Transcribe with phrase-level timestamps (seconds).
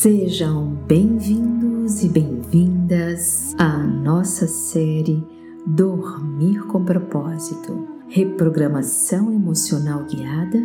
[0.00, 5.26] Sejam bem-vindos e bem-vindas à nossa série
[5.66, 10.64] Dormir com Propósito, Reprogramação Emocional Guiada,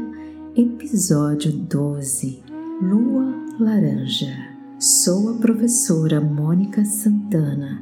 [0.56, 2.44] episódio 12
[2.80, 4.38] Lua Laranja.
[4.80, 7.82] Sou a professora Mônica Santana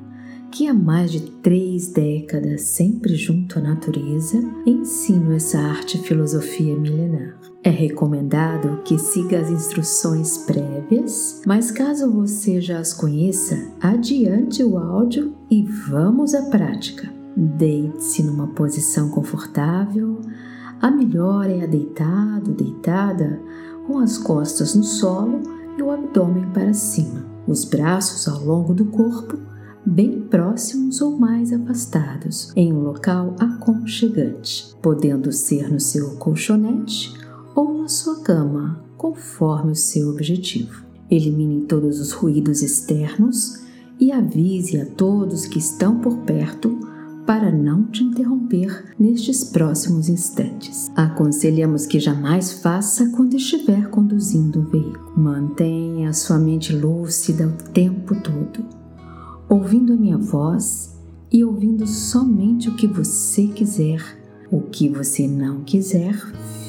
[0.53, 6.77] que há mais de três décadas, sempre junto à natureza, ensino essa arte e filosofia
[6.77, 7.50] milenar.
[7.63, 14.79] É recomendado que siga as instruções prévias, mas caso você já as conheça, adiante o
[14.79, 17.07] áudio e vamos à prática.
[17.37, 20.19] Deite-se numa posição confortável.
[20.81, 23.39] A melhor é a deitado, deitada,
[23.85, 25.43] com as costas no solo
[25.77, 29.37] e o abdômen para cima, os braços ao longo do corpo
[29.85, 37.20] bem próximos ou mais afastados, em um local aconchegante, podendo ser no seu colchonete
[37.61, 40.83] ou na sua cama, conforme o seu objetivo.
[41.09, 43.61] Elimine todos os ruídos externos
[43.99, 46.79] e avise a todos que estão por perto
[47.25, 50.91] para não te interromper nestes próximos instantes.
[50.95, 55.13] Aconselhamos que jamais faça quando estiver conduzindo um veículo.
[55.15, 58.81] Mantenha sua mente lúcida o tempo todo
[59.47, 60.97] ouvindo a minha voz
[61.29, 64.20] e ouvindo somente o que você quiser.
[64.51, 66.13] O que você não quiser,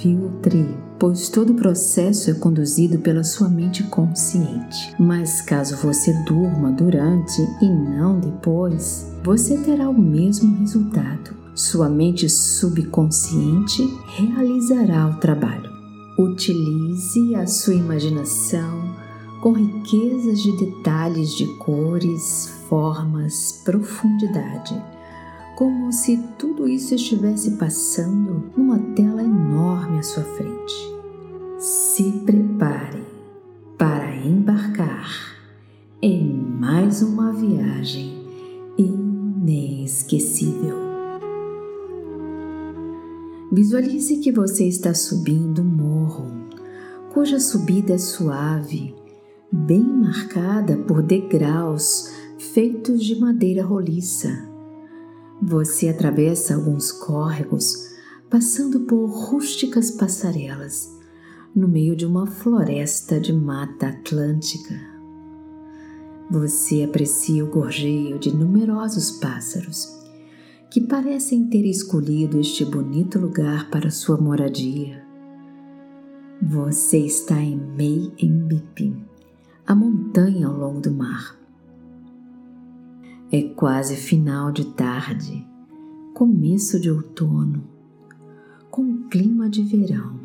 [0.00, 0.64] filtre,
[1.00, 4.94] pois todo o processo é conduzido pela sua mente consciente.
[5.00, 11.34] Mas caso você durma durante e não depois, você terá o mesmo resultado.
[11.56, 13.82] Sua mente subconsciente
[14.16, 15.68] realizará o trabalho.
[16.16, 18.94] Utilize a sua imaginação
[19.42, 24.80] com riquezas de detalhes de cores, formas, profundidade,
[25.56, 30.92] como se tudo isso estivesse passando numa tela enorme à sua frente.
[31.58, 33.02] Se prepare
[33.78, 35.08] para embarcar
[36.00, 38.22] em mais uma viagem
[38.76, 40.76] inesquecível.
[43.52, 46.26] Visualize que você está subindo um morro,
[47.12, 48.94] cuja subida é suave
[49.52, 54.51] bem marcada por degraus feitos de madeira roliça.
[55.44, 57.96] Você atravessa alguns córregos,
[58.30, 60.88] passando por rústicas passarelas,
[61.52, 64.72] no meio de uma floresta de mata atlântica.
[66.30, 69.88] Você aprecia o gorjeio de numerosos pássaros
[70.70, 75.04] que parecem ter escolhido este bonito lugar para sua moradia.
[76.40, 79.04] Você está em Mei Embipim,
[79.66, 81.41] a montanha ao longo do mar.
[83.34, 85.42] É quase final de tarde,
[86.12, 87.64] começo de outono,
[88.70, 90.20] com clima de verão.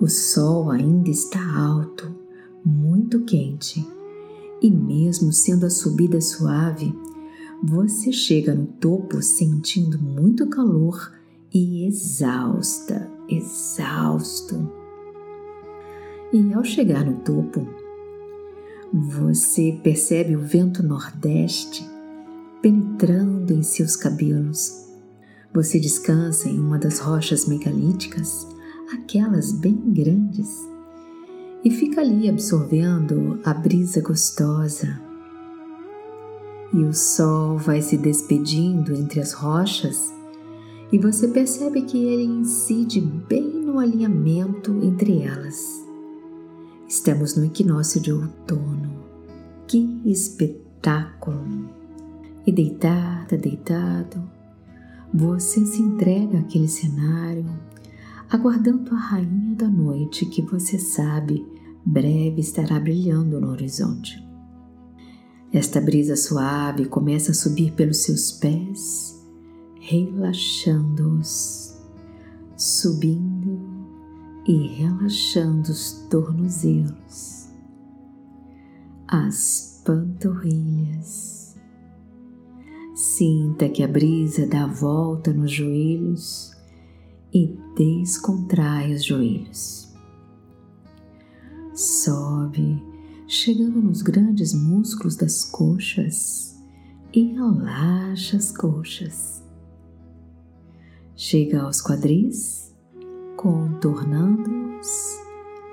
[0.00, 2.14] O sol ainda está alto,
[2.64, 3.84] muito quente,
[4.62, 6.96] e mesmo sendo a subida suave,
[7.60, 11.12] você chega no topo sentindo muito calor
[11.52, 14.70] e exausta, exausto.
[16.32, 17.81] E ao chegar no topo,
[18.92, 21.88] você percebe o vento nordeste
[22.60, 24.86] penetrando em seus cabelos.
[25.54, 28.46] Você descansa em uma das rochas megalíticas,
[28.92, 30.48] aquelas bem grandes,
[31.64, 35.00] e fica ali absorvendo a brisa gostosa.
[36.74, 40.12] E o sol vai se despedindo entre as rochas
[40.90, 45.82] e você percebe que ele incide bem no alinhamento entre elas.
[46.92, 48.81] Estamos no equinócio de outono.
[49.72, 51.70] Que espetáculo!
[52.46, 54.22] E deitada, deitado,
[55.14, 57.46] você se entrega àquele cenário,
[58.28, 61.42] aguardando a rainha da noite que você sabe
[61.86, 64.22] breve estará brilhando no horizonte.
[65.50, 69.26] Esta brisa suave começa a subir pelos seus pés,
[69.80, 71.78] relaxando-os,
[72.58, 73.58] subindo
[74.46, 77.41] e relaxando os tornozelos,
[79.12, 81.54] as panturrilhas.
[82.94, 86.56] Sinta que a brisa dá volta nos joelhos
[87.30, 89.92] e descontrai os joelhos.
[91.74, 92.82] Sobe,
[93.28, 96.58] chegando nos grandes músculos das coxas
[97.12, 99.42] e relaxa as coxas.
[101.14, 102.74] Chega aos quadris
[103.36, 105.18] contornando-os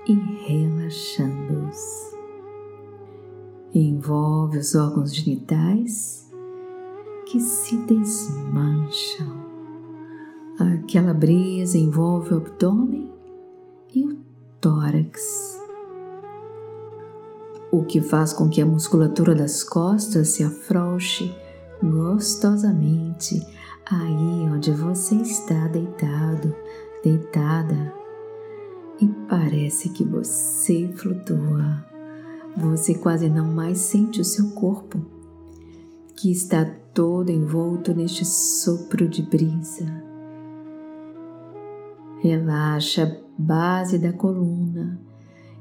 [0.06, 0.14] e
[0.46, 2.19] relaxando-os.
[3.74, 6.30] Envolve os órgãos genitais
[7.26, 9.48] que se desmancham.
[10.60, 13.12] Aquela brisa envolve o abdômen
[13.94, 14.18] e o
[14.60, 15.60] tórax.
[17.72, 21.34] o que faz com que a musculatura das costas se afrouxe
[21.82, 23.46] gostosamente
[23.86, 26.56] aí onde você está deitado,
[27.04, 27.94] deitada.
[29.00, 31.86] E parece que você flutua.
[32.60, 35.00] Você quase não mais sente o seu corpo,
[36.14, 39.86] que está todo envolto neste sopro de brisa.
[42.20, 45.00] Relaxa a base da coluna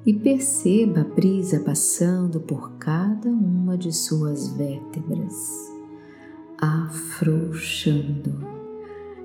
[0.04, 5.72] e perceba a brisa passando por cada uma de suas vértebras,
[6.60, 8.44] afrouxando,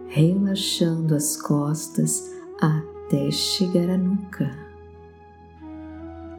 [0.05, 2.31] relaxando as costas
[2.61, 4.62] até chegar à nuca.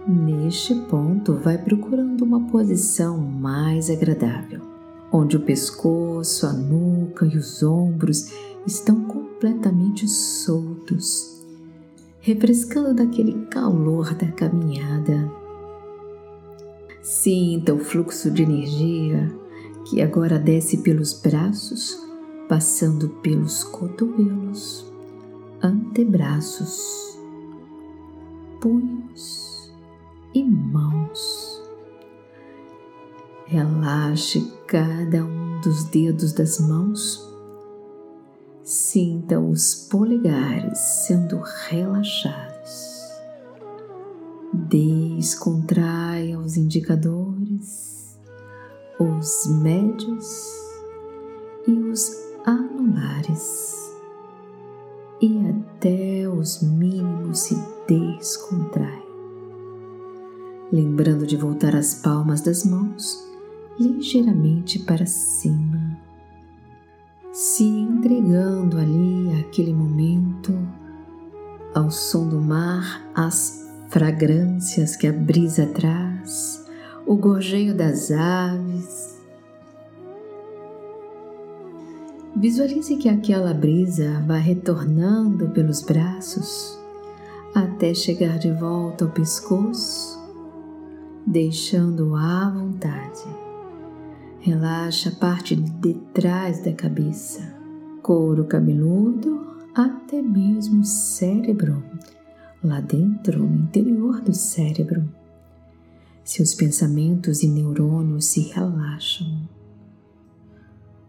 [0.06, 4.60] Neste ponto, vai procurando uma posição mais agradável,
[5.10, 8.30] onde o pescoço, a nuca e os ombros
[8.66, 11.34] estão completamente soltos
[12.24, 15.30] refrescando daquele calor da caminhada.
[17.02, 19.30] Sinta o fluxo de energia
[19.84, 21.98] que agora desce pelos braços,
[22.48, 24.90] passando pelos cotovelos,
[25.62, 27.18] antebraços,
[28.58, 29.43] punhos
[30.34, 31.62] e mãos.
[33.46, 37.34] Relaxe cada um dos dedos das mãos
[38.64, 41.38] Sinta os polegares sendo
[41.68, 42.98] relaxados.
[44.54, 48.18] Descontraia os indicadores,
[48.98, 50.26] os médios
[51.68, 52.10] e os
[52.46, 53.94] anulares.
[55.20, 59.03] E até os mínimos se descontrai.
[60.74, 63.24] Lembrando de voltar as palmas das mãos
[63.78, 66.04] ligeiramente para cima
[67.34, 70.56] se entregando ali àquele momento,
[71.74, 76.64] ao som do mar, às fragrâncias que a brisa traz,
[77.04, 79.20] o gorjeio das aves.
[82.36, 86.78] Visualize que aquela brisa vai retornando pelos braços
[87.52, 90.23] até chegar de volta ao pescoço,
[91.26, 93.24] deixando à vontade.
[94.40, 97.40] Relaxa a parte de trás da cabeça,
[98.02, 99.40] couro cabeludo,
[99.74, 101.82] até mesmo o cérebro,
[102.62, 105.08] lá dentro, no interior do cérebro.
[106.22, 109.48] Seus pensamentos e neurônios se relaxam.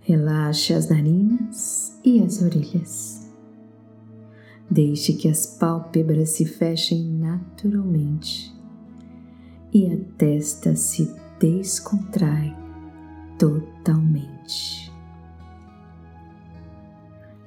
[0.01, 3.29] Relaxe as narinas e as orelhas.
[4.69, 8.54] Deixe que as pálpebras se fechem naturalmente
[9.75, 12.55] e a testa se descontrai
[13.37, 14.89] totalmente.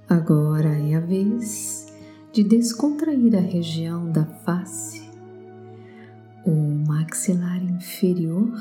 [0.06, 1.90] Agora é a vez
[2.30, 5.08] de descontrair a região da face,
[6.44, 8.52] o maxilar inferior,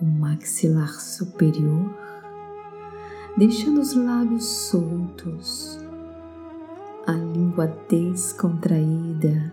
[0.00, 1.92] o maxilar superior,
[3.36, 5.80] deixando os lábios soltos,
[7.04, 9.52] a língua descontraída.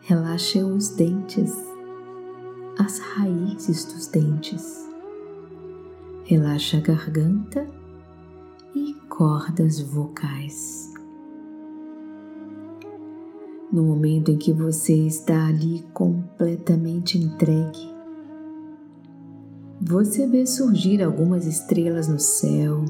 [0.00, 1.67] Relaxe os dentes,
[2.78, 4.88] as raízes dos dentes
[6.22, 7.66] relaxa a garganta
[8.72, 10.92] e cordas vocais.
[13.72, 17.92] No momento em que você está ali completamente entregue,
[19.80, 22.84] você vê surgir algumas estrelas no céu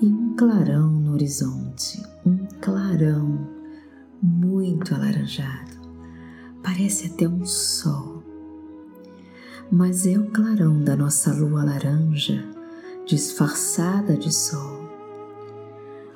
[0.00, 3.48] e um clarão no horizonte, um clarão
[4.22, 5.74] muito alaranjado.
[6.62, 8.13] Parece até um sol,
[9.74, 12.44] mas é o clarão da nossa lua laranja
[13.04, 14.88] disfarçada de sol.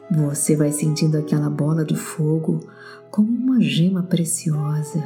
[0.09, 2.61] Você vai sentindo aquela bola de fogo
[3.11, 5.03] como uma gema preciosa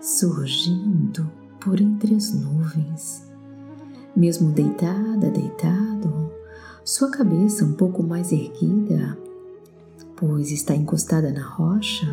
[0.00, 1.30] surgindo
[1.60, 3.30] por entre as nuvens.
[4.16, 6.30] Mesmo deitada, deitado,
[6.82, 9.18] sua cabeça um pouco mais erguida,
[10.16, 12.06] pois está encostada na rocha,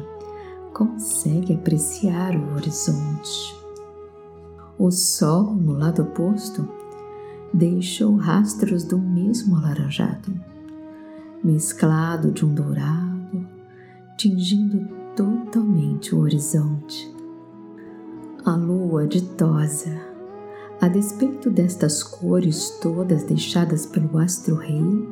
[0.73, 3.62] consegue apreciar o horizonte.
[4.77, 6.67] O sol no lado oposto
[7.53, 10.33] deixou rastros do mesmo alaranjado,
[11.43, 13.47] mesclado de um dourado,
[14.17, 17.13] tingindo totalmente o horizonte.
[18.43, 20.01] A lua ditosa,
[20.81, 25.07] a despeito destas cores todas deixadas pelo astro-rei,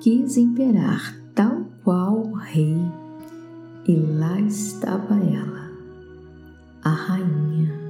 [0.00, 2.78] quis imperar tal qual o rei,
[3.86, 5.70] e lá estava ela,
[6.82, 7.83] a rainha,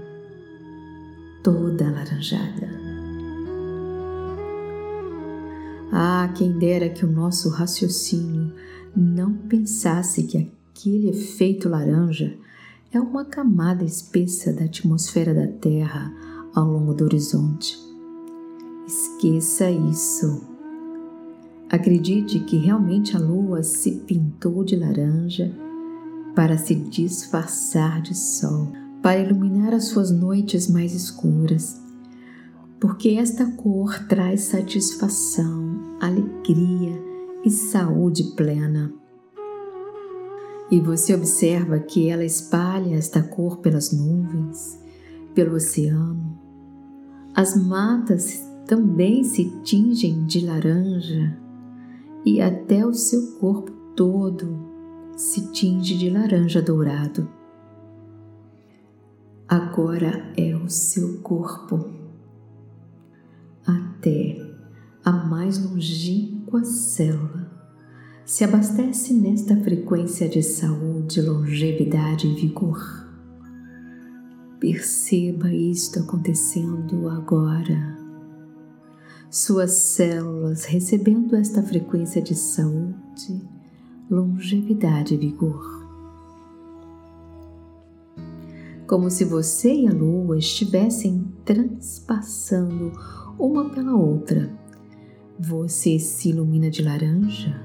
[1.44, 2.68] toda alaranjada.
[5.92, 8.52] Ah, quem dera que o nosso raciocínio
[8.96, 12.36] não pensasse que aquele efeito laranja
[12.90, 16.12] é uma camada espessa da atmosfera da Terra
[16.54, 17.78] ao longo do horizonte.
[18.86, 20.42] Esqueça isso.
[21.68, 25.54] Acredite que realmente a lua se pintou de laranja
[26.34, 28.72] para se disfarçar de sol,
[29.04, 31.78] para iluminar as suas noites mais escuras,
[32.80, 36.98] porque esta cor traz satisfação, alegria
[37.44, 38.90] e saúde plena.
[40.70, 44.80] E você observa que ela espalha esta cor pelas nuvens,
[45.34, 46.40] pelo oceano.
[47.34, 51.36] As matas também se tingem de laranja
[52.24, 54.64] e até o seu corpo todo
[55.14, 57.43] se tinge de laranja dourado.
[59.48, 61.90] Agora é o seu corpo,
[63.66, 64.40] até
[65.04, 67.54] a mais longínqua célula
[68.24, 73.06] se abastece nesta frequência de saúde, longevidade e vigor.
[74.58, 77.98] Perceba isto acontecendo agora.
[79.30, 83.42] Suas células recebendo esta frequência de saúde,
[84.10, 85.73] longevidade e vigor.
[88.94, 92.92] Como se você e a lua estivessem transpassando
[93.36, 94.56] uma pela outra.
[95.36, 97.60] Você se ilumina de laranja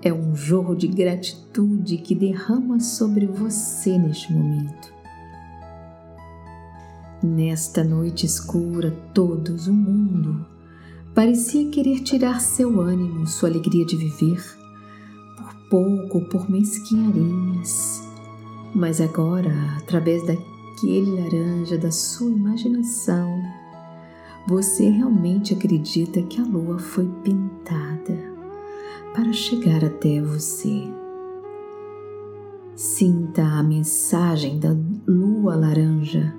[0.00, 4.94] é um jorro de gratitude que derrama sobre você neste momento.
[7.20, 10.46] Nesta noite escura, todos, o mundo,
[11.16, 14.40] parecia querer tirar seu ânimo, sua alegria de viver,
[15.36, 18.13] por pouco, por mesquinharinhas.
[18.74, 23.40] Mas agora, através daquele laranja da sua imaginação,
[24.46, 28.34] você realmente acredita que a lua foi pintada
[29.14, 30.92] para chegar até você.
[32.74, 34.76] Sinta a mensagem da
[35.06, 36.34] lua laranja.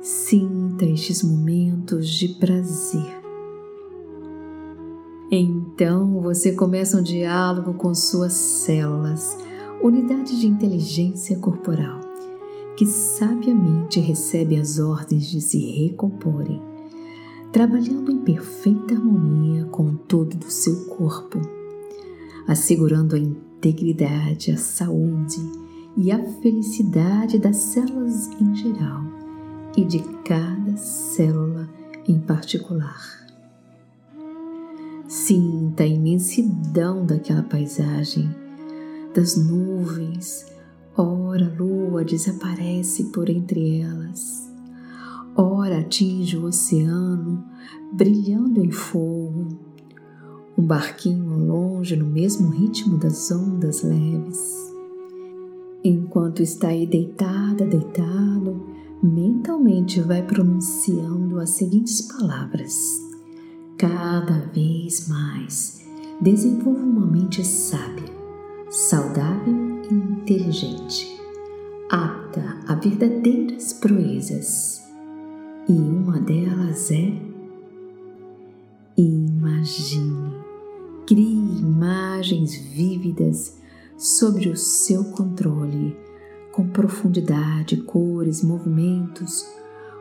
[0.00, 3.18] Sinta estes momentos de prazer.
[5.30, 9.36] Então você começa um diálogo com suas células,
[9.82, 12.00] unidade de inteligência corporal,
[12.76, 16.62] que sabiamente recebem as ordens de se recomporem,
[17.52, 21.38] trabalhando em perfeita harmonia com todo do seu corpo
[22.48, 25.38] assegurando a integridade, a saúde
[25.94, 29.02] e a felicidade das células em geral
[29.76, 31.68] e de cada célula
[32.08, 33.26] em particular.
[35.06, 38.34] Sinta a imensidão daquela paisagem,
[39.14, 40.46] das nuvens,
[40.96, 44.50] ora a lua desaparece por entre elas,
[45.36, 47.44] ora atinge o oceano,
[47.92, 49.48] brilhando em fogo,
[50.56, 54.68] um barquinho ao longe no mesmo ritmo das ondas leves.
[55.84, 58.66] Enquanto está aí deitada, deitado,
[59.00, 63.00] mentalmente vai pronunciando as seguintes palavras.
[63.76, 65.86] Cada vez mais
[66.20, 68.17] desenvolva uma mente sábia,
[68.70, 69.54] saudável
[69.90, 71.20] e inteligente,
[71.90, 74.86] apta a verdadeiras proezas.
[75.68, 77.12] E uma delas é
[78.96, 80.48] imagine
[81.08, 83.56] Crie imagens vívidas
[83.96, 85.96] sobre o seu controle,
[86.52, 89.48] com profundidade, cores, movimentos,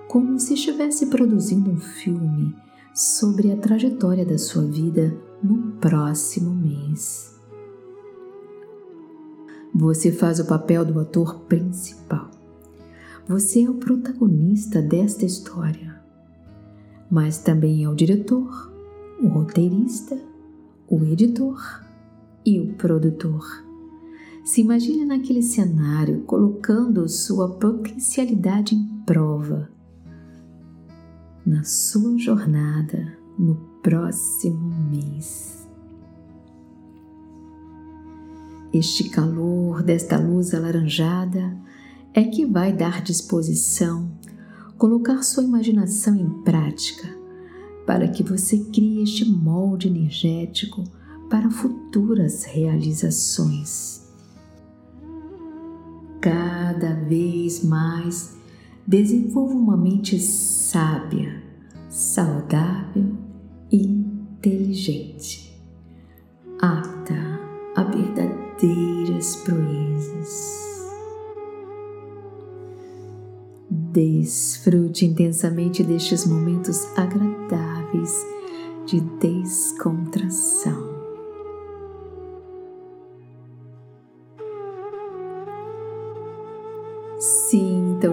[0.09, 2.53] como se estivesse produzindo um filme
[2.93, 7.37] sobre a trajetória da sua vida no próximo mês.
[9.77, 12.29] Você faz o papel do ator principal.
[13.27, 16.01] Você é o protagonista desta história,
[17.10, 18.74] mas também é o diretor,
[19.22, 20.17] o roteirista
[20.89, 21.84] o editor
[22.46, 23.46] e o produtor.
[24.46, 29.69] Se imagine naquele cenário colocando sua potencialidade em prova
[31.46, 35.56] na sua jornada no próximo mês.
[38.74, 41.55] Este calor desta luz alaranjada
[42.13, 44.12] é que vai dar disposição,
[44.77, 47.07] colocar sua imaginação em prática
[47.86, 50.83] para que você crie este molde energético
[51.29, 54.05] para futuras realizações.
[56.19, 58.36] Cada vez mais
[58.86, 61.41] desenvolva uma mente sábia,
[61.89, 63.15] saudável
[63.71, 65.57] e inteligente,
[66.59, 66.96] apta a
[68.57, 70.57] verdadeiras proezas.
[73.69, 78.25] Desfrute intensamente destes momentos agradáveis
[78.85, 80.97] de descontração.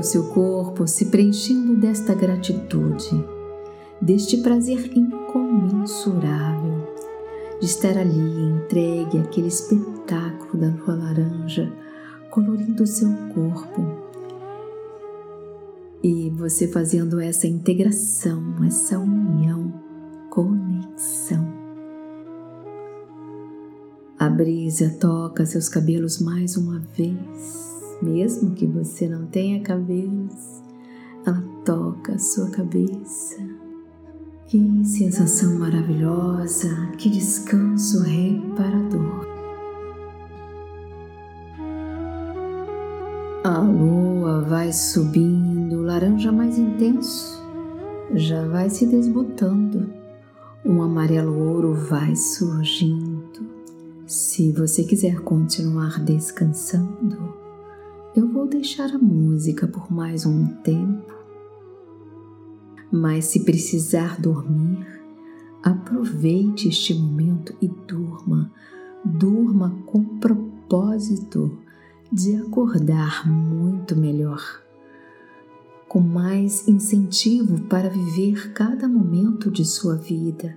[0.04, 3.24] seu corpo se preenchendo desta gratitude,
[4.00, 6.73] deste prazer incomensurável
[7.60, 11.72] de estar ali entregue àquele espetáculo da lua laranja
[12.30, 13.82] colorindo o seu corpo.
[16.02, 19.72] E você fazendo essa integração, essa união,
[20.30, 21.46] conexão.
[24.18, 30.62] A brisa toca seus cabelos mais uma vez mesmo que você não tenha cabelos,
[31.26, 33.63] ela toca a sua cabeça.
[34.54, 39.26] Que sensação maravilhosa, que descanso reparador.
[43.42, 47.44] A lua vai subindo, laranja mais intenso,
[48.14, 49.92] já vai se desbotando,
[50.64, 53.50] um amarelo ouro vai surgindo.
[54.06, 57.34] Se você quiser continuar descansando,
[58.14, 61.13] eu vou deixar a música por mais um tempo.
[62.96, 64.86] Mas se precisar dormir,
[65.60, 68.52] aproveite este momento e durma.
[69.04, 71.58] Durma com propósito
[72.12, 74.62] de acordar muito melhor,
[75.88, 80.56] com mais incentivo para viver cada momento de sua vida.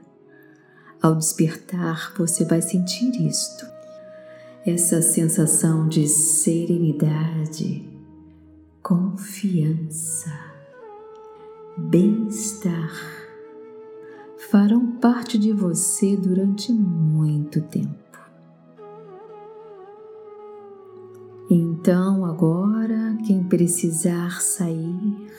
[1.01, 3.65] Ao despertar, você vai sentir isto
[4.63, 7.89] essa sensação de serenidade,
[8.83, 10.46] confiança,
[11.77, 12.91] bem-estar
[14.49, 17.95] farão parte de você durante muito tempo.
[21.49, 25.31] Então, agora, quem precisar sair,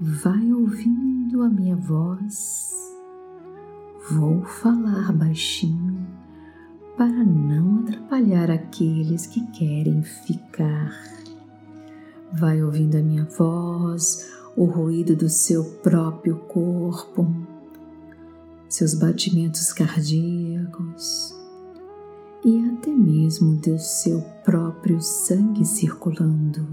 [0.00, 2.74] vai ouvindo a minha voz.
[4.10, 6.06] Vou falar baixinho
[6.96, 10.92] para não atrapalhar aqueles que querem ficar.
[12.32, 17.30] Vai ouvindo a minha voz, o ruído do seu próprio corpo,
[18.68, 21.34] seus batimentos cardíacos
[22.42, 26.66] e até mesmo do seu próprio sangue circulando.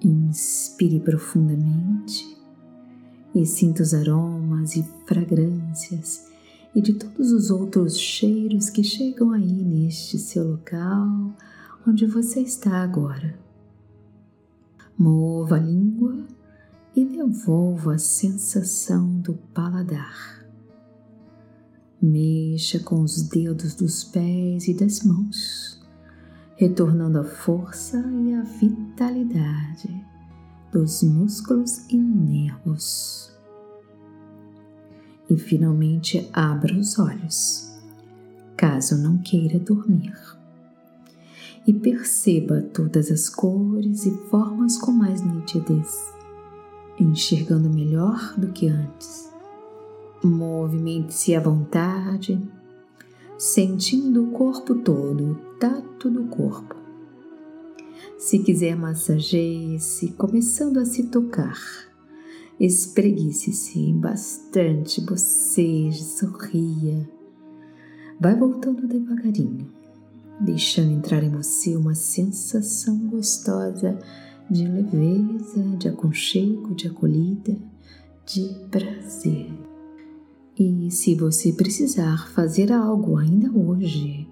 [0.00, 2.36] Inspire profundamente
[3.34, 6.26] e sinta os aromas e fragrâncias
[6.74, 11.34] e de todos os outros cheiros que chegam aí neste seu local
[11.86, 13.38] onde você está agora.
[14.96, 16.26] Mova a língua
[16.94, 20.46] e devolva a sensação do paladar.
[22.00, 25.80] Mexa com os dedos dos pés e das mãos,
[26.56, 30.04] retornando a força e a vitalidade
[30.72, 33.32] dos músculos e nervos.
[35.28, 37.72] E finalmente abra os olhos,
[38.56, 40.12] caso não queira dormir.
[41.66, 46.12] E perceba todas as cores e formas com mais nitidez,
[46.98, 49.30] enxergando melhor do que antes.
[50.24, 52.40] Movimente-se à vontade,
[53.38, 56.82] sentindo o corpo todo, o tato do corpo
[58.22, 61.58] se quiser, massageie-se, começando a se tocar.
[62.58, 67.10] Espreguice-se bastante, boceje, sorria.
[68.20, 69.68] Vai voltando devagarinho,
[70.40, 73.98] deixando entrar em você uma sensação gostosa
[74.50, 77.56] de leveza, de aconchego, de acolhida,
[78.26, 79.52] de prazer.
[80.58, 84.28] E se você precisar fazer algo ainda hoje,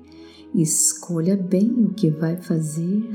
[0.55, 3.09] escolha bem o que vai fazer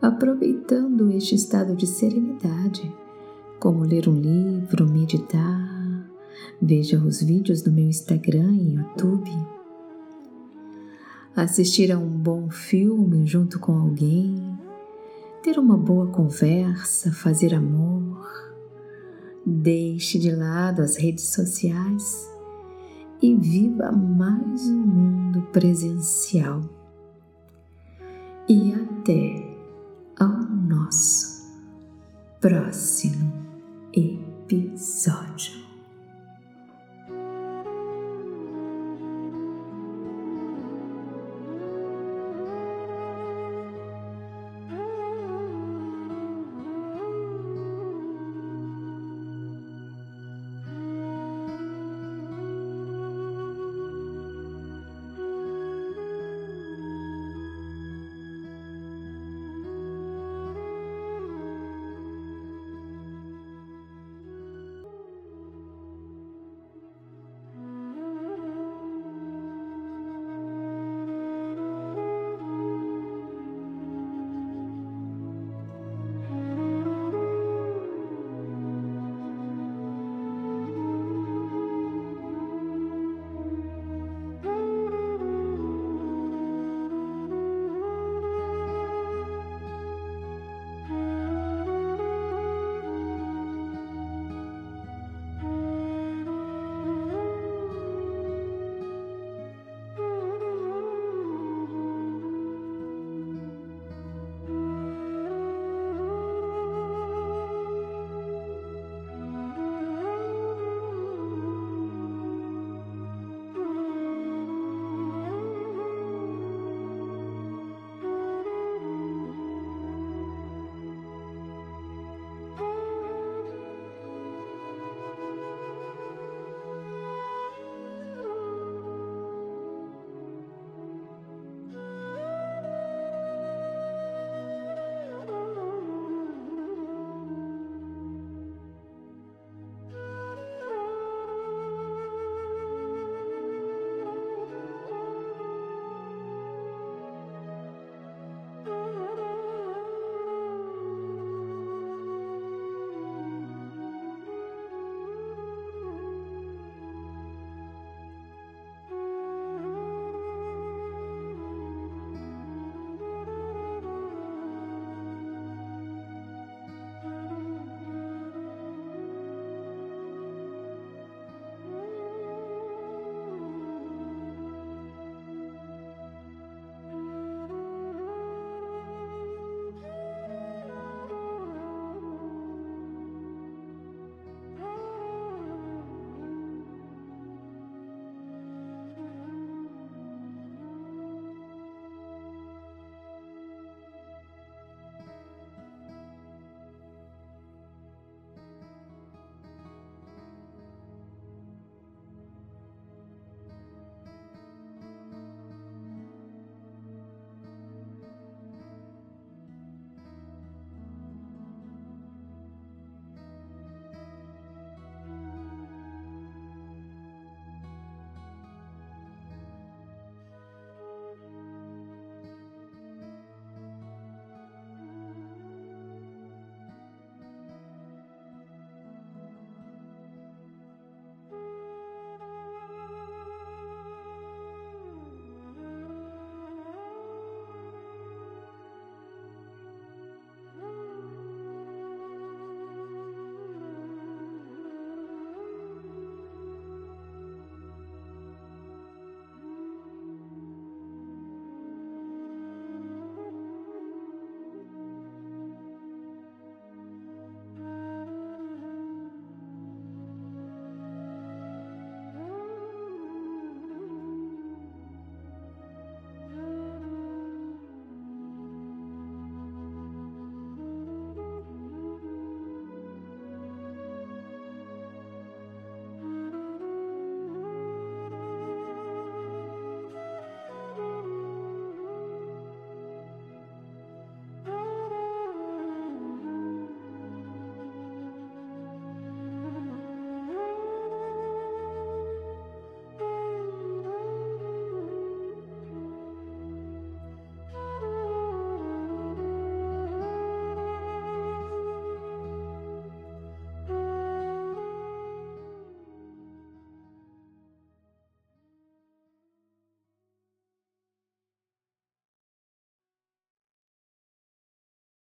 [0.00, 2.92] aproveitando este estado de serenidade,
[3.58, 6.08] como ler um livro, meditar,
[6.60, 9.30] veja os vídeos no meu Instagram e YouTube,
[11.36, 14.34] assistir a um bom filme junto com alguém,
[15.42, 18.24] ter uma boa conversa, fazer amor.
[19.44, 22.28] Deixe de lado as redes sociais
[23.22, 26.62] e viva mais um mundo presencial.
[28.48, 29.56] E até
[30.18, 31.46] ao nosso
[32.40, 33.32] próximo
[33.92, 35.65] episódio.